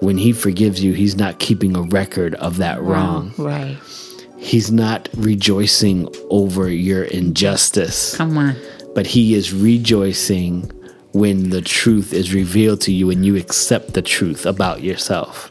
[0.00, 3.32] when he forgives you, he's not keeping a record of that wrong.
[3.36, 3.76] Right.
[4.38, 8.56] He's not rejoicing over your injustice, Come on.
[8.94, 10.70] but he is rejoicing
[11.12, 15.50] when the truth is revealed to you and you accept the truth about yourself.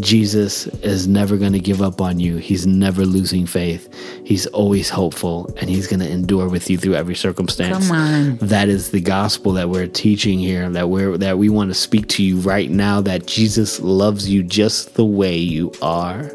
[0.00, 2.38] Jesus is never going to give up on you.
[2.38, 3.92] He's never losing faith.
[4.24, 7.88] He's always hopeful and he's going to endure with you through every circumstance.
[7.88, 8.36] Come on.
[8.38, 12.08] That is the gospel that we're teaching here that we're that we want to speak
[12.08, 16.30] to you right now that Jesus loves you just the way you are.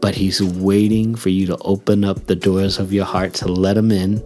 [0.00, 3.76] But he's waiting for you to open up the doors of your heart to let
[3.76, 4.22] him in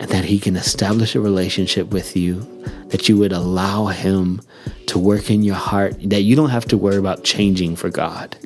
[0.00, 2.46] and that he can establish a relationship with you
[2.90, 4.40] that you would allow him
[4.86, 8.36] to work in your heart, that you don't have to worry about changing for God,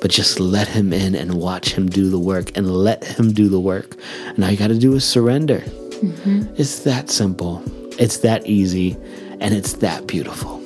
[0.00, 3.48] but just let him in and watch him do the work and let him do
[3.48, 3.96] the work.
[4.26, 5.58] And all you got to do is surrender.
[5.58, 6.54] Mm-hmm.
[6.56, 7.62] It's that simple,
[7.98, 8.96] it's that easy,
[9.40, 10.60] and it's that beautiful.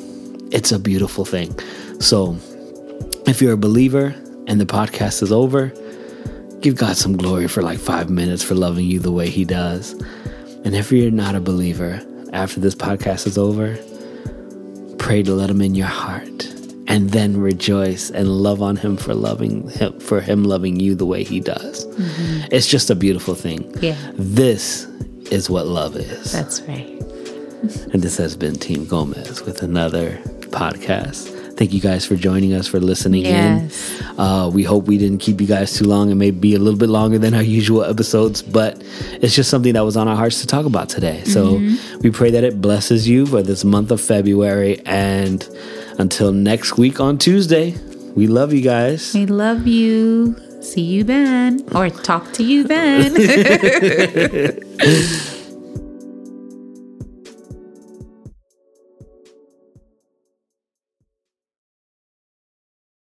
[0.52, 1.58] It's a beautiful thing.
[2.00, 2.36] So,
[3.26, 4.14] if you're a believer
[4.46, 5.72] and the podcast is over,
[6.60, 9.92] give God some glory for like five minutes for loving you the way He does.
[10.64, 12.00] And if you're not a believer,
[12.34, 13.76] after this podcast is over,
[14.98, 16.44] pray to let him in your heart
[16.86, 21.06] and then rejoice and love on him for loving him for him loving you the
[21.06, 21.86] way he does.
[21.86, 22.48] Mm-hmm.
[22.52, 23.72] It's just a beautiful thing.
[23.80, 23.96] Yeah.
[24.14, 24.84] This
[25.30, 26.32] is what love is.
[26.32, 26.88] That's right.
[27.92, 30.18] and this has been Team Gomez with another
[30.50, 31.33] podcast.
[31.56, 34.00] Thank you guys for joining us, for listening Yes.
[34.00, 34.06] in.
[34.18, 36.10] Uh, we hope we didn't keep you guys too long.
[36.10, 38.82] It may be a little bit longer than our usual episodes, but
[39.20, 41.22] it's just something that was on our hearts to talk about today.
[41.24, 41.60] So
[42.00, 44.80] we pray that it blesses you for this month of February.
[44.84, 45.46] And
[45.98, 47.76] until next week on Tuesday,
[48.16, 49.14] we love you guys.
[49.14, 50.36] We love you.
[50.60, 53.14] See you then, or talk to you then.